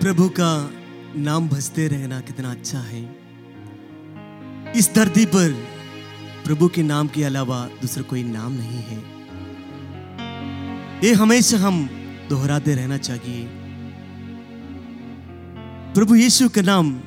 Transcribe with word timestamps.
प्रभु 0.00 0.28
का 0.28 0.70
नाम 1.16 1.48
भजते 1.48 1.88
रहना 1.88 2.20
कितना 2.20 2.50
अच्छा 2.50 2.78
है। 2.78 3.02
इस 4.76 4.90
धरती 4.94 5.26
पर 5.26 5.66
प्रभु 6.44 6.68
के 6.68 6.82
नाम 6.82 7.08
के 7.08 7.24
अलावा 7.24 7.66
दूसरा 7.66 8.02
कोई 8.02 8.22
नाम 8.22 8.52
नहीं 8.52 8.82
है। 8.82 8.98
ये 11.04 11.14
हमेशा 11.14 11.58
हम 11.58 11.90
दोहराते 12.28 12.74
रहना 12.74 12.96
चाहिए। 12.96 13.48
प्रभु 15.94 16.14
यीशु 16.14 16.48
का 16.48 16.62
नाम 16.62 17.00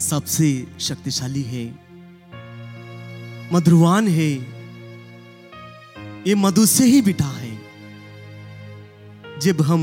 सबसे 0.00 0.66
शक्तिशाली 0.80 1.42
है। 1.42 1.78
मधुरवान 3.52 4.08
है। 4.08 4.30
ये 6.26 6.34
मधु 6.34 6.66
से 6.66 6.84
ही 6.84 7.02
बिठा 7.02 7.32
है। 7.32 7.58
जब 9.40 9.62
हम 9.62 9.82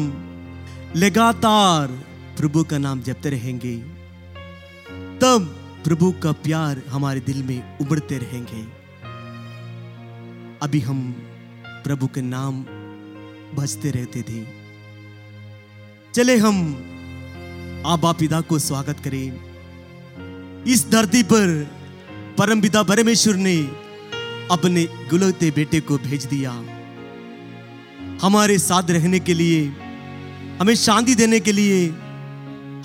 लगातार 0.96 2.11
प्रभु 2.38 2.64
का 2.64 2.78
नाम 2.78 3.02
जपते 3.02 3.30
रहेंगे। 3.30 3.78
तब 5.20 5.58
प्रभु 5.84 6.12
का 6.12 6.32
प्यार 6.32 6.82
हमारे 6.90 7.20
दिल 7.20 7.44
में 7.44 7.78
उबड़ते 7.80 8.18
रहेंगे। 8.18 8.64
अभी 10.62 10.80
हम 10.80 11.12
प्रभु 11.68 12.08
के 12.08 12.22
नाम 12.22 12.64
भजते 13.56 13.92
रहते 13.92 14.22
थे। 14.22 14.46
चले 16.16 16.38
हम 16.38 16.58
आबा 17.86 18.12
पिता 18.12 18.42
को 18.42 18.60
स्वागत 18.60 19.00
करें। 19.00 19.52
इस 20.64 20.90
धरती 20.90 21.24
पर 21.24 21.72
परम 22.38 22.62
पिता 22.62 22.84
परमेश्वर 22.84 23.36
ने 23.36 23.58
अपने 24.52 24.84
गुलते 24.84 25.52
बेटे 25.52 25.80
को 25.80 25.98
भेज 25.98 26.26
दिया। 26.26 26.52
हमारे 28.22 28.58
साथ 28.60 28.84
रहने 28.90 29.20
के 29.20 29.34
लिए, 29.34 29.74
हमें 30.62 30.76
शांति 30.76 31.16
देने 31.16 31.40
के 31.40 31.52
लिए 31.52 31.94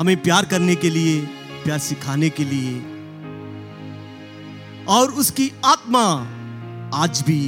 हमें 0.01 0.23
प्यार 0.23 0.45
करने 0.45 0.75
के 0.75 0.91
लिए, 0.91 1.21
प्यार 1.65 1.79
सिखाने 1.79 2.31
के 2.31 2.45
लिए। 2.45 2.79
और 4.85 5.11
उसकी 5.11 5.53
आत्मा 5.65 6.03
आज 6.95 7.25
भी 7.27 7.47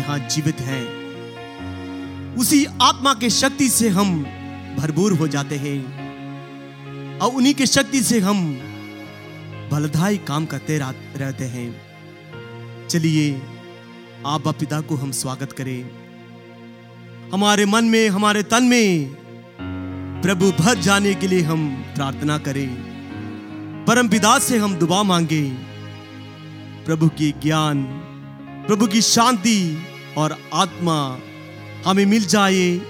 यहाँ 0.00 0.18
जीवित 0.18 0.60
है। 0.60 0.84
उसी 2.34 2.64
आत्मा 2.64 3.14
के 3.14 3.30
शक्ति 3.30 3.68
से 3.68 3.88
हम 3.88 4.22
भरपूर 4.78 5.12
हो 5.12 5.28
जाते 5.28 5.56
हैं। 5.56 6.06
और 7.18 7.32
उन्हीं 7.32 7.54
के 7.54 7.66
शक्ति 7.66 8.02
से 8.02 8.20
हम 8.20 8.54
भलदाई 9.72 10.16
काम 10.16 10.46
करते 10.46 10.78
रहते 11.16 11.44
हैं। 11.44 11.82
चलिए 12.88 13.42
आप 14.26 14.48
पिता 14.48 14.80
को 14.80 14.96
हम 14.96 15.12
स्वागत 15.12 15.52
करें। 15.52 15.90
हमारे 17.32 17.66
मन 17.66 17.84
में, 17.84 18.08
हमारे 18.08 18.42
तन 18.42 18.64
में 18.64 19.16
प्रभु 20.26 20.52
भर 20.52 20.74
जाने 20.74 21.14
के 21.14 21.26
लिए 21.26 21.42
हम 21.42 21.84
प्रार्थना 21.94 22.38
करें। 22.38 22.74
परम 23.88 24.08
पिता 24.08 24.38
से 24.38 24.58
हम 24.58 24.74
दुआ 24.74 25.02
मांगे। 25.02 25.50
प्रभु 26.86 27.08
की 27.08 27.30
ज्ञान, 27.30 27.82
प्रभु 28.66 28.86
की 28.86 29.02
शांति 29.02 29.82
और 30.18 30.38
आत्मा 30.54 31.18
हमें 31.86 32.06
मिल 32.06 32.26
जाए। 32.26 32.80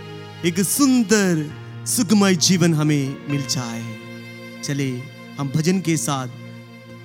एक 0.45 0.61
सुंदर, 0.61 1.53
सुखमय 1.87 2.37
जीवन 2.37 2.75
हमें 2.75 3.31
मिल 3.31 3.47
जाए। 3.47 3.97
चले, 4.65 5.03
हम 5.39 5.53
भजन 5.57 5.81
के 5.81 5.97
साथ 5.97 6.29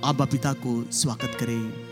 आबा 0.05 0.25
पिता 0.25 0.53
को 0.53 0.85
स्वागत 0.91 1.37
करें। 1.39 1.90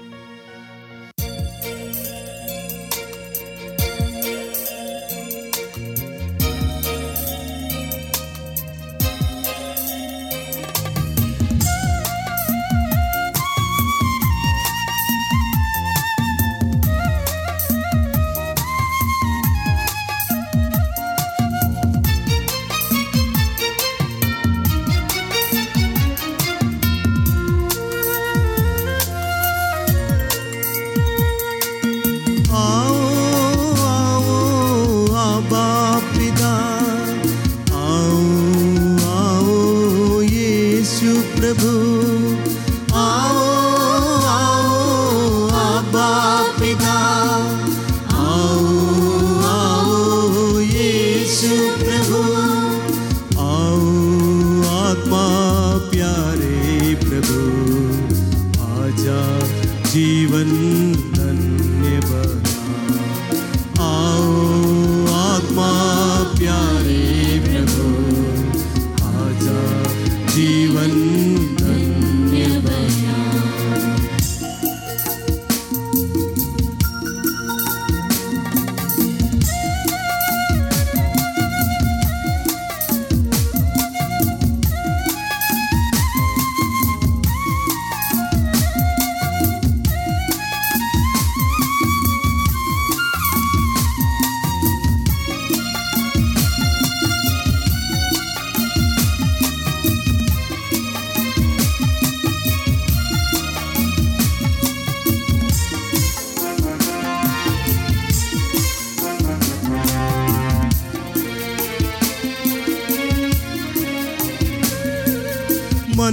प्रभु। 41.40 42.09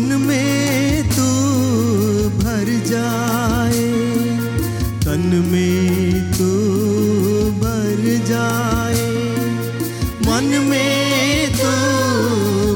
मन 0.07 0.15
में 0.21 1.03
तू 1.11 1.29
भर 2.39 2.69
जाए, 2.87 3.87
तन 5.05 5.25
में 5.47 6.31
तू 6.33 6.51
भर 7.61 8.03
जाए, 8.29 9.09
मन 10.27 10.45
में 10.69 11.51
तू 11.57 11.73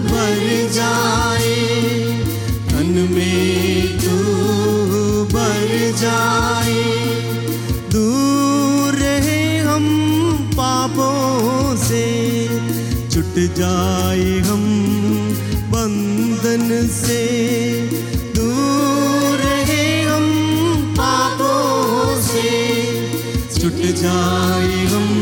भर 0.09 0.43
जाए, 0.73 1.55
तन 2.73 2.91
में 3.13 3.99
तू 3.99 4.17
भर 5.35 5.71
जाए। 6.01 6.83
दूर 7.93 8.99
रहे 8.99 9.59
हम 9.61 9.87
पापों 10.57 11.77
से, 11.87 12.07
छुट 13.11 13.39
जाए 13.57 14.39
हम 14.41 14.67
बंधन 15.73 16.89
से 16.93 17.23
दूर 18.37 19.39
रहे 19.39 19.85
हम 20.03 20.27
पापों 20.99 22.21
से। 22.23 22.49
छुट 23.55 23.81
जाए 24.03 24.85
हम 24.87 25.20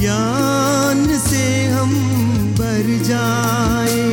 ज्ञान 0.00 1.18
से 1.18 1.64
हम 1.64 1.90
भर 2.58 3.04
जाए। 3.04 4.08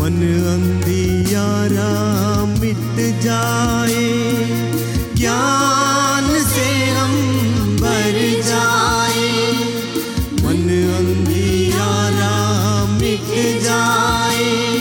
मन 0.00 0.22
अंधियारा 0.54 1.92
मिट 2.44 3.22
जाए। 3.22 4.08
ज्ञान 5.16 6.44
से 6.44 6.90
हम 6.90 7.12
भर 7.80 8.42
जाए। 8.46 9.52
मन 10.42 10.68
अंधियारा 10.98 12.36
मिट 12.84 13.62
जाए। 13.62 14.78